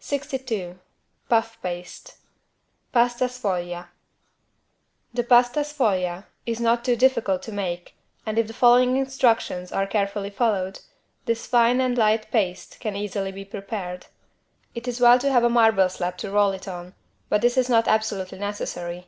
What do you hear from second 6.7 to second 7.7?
too difficult to